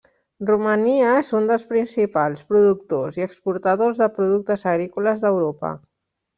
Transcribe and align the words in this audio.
Romania 0.49 1.11
és 1.17 1.29
un 1.39 1.49
dels 1.51 1.65
principals 1.73 2.41
productors 2.55 3.21
i 3.21 3.27
exportadors 3.27 4.03
de 4.05 4.11
productes 4.19 4.67
agrícoles 4.75 5.27
d'Europa. 5.29 5.75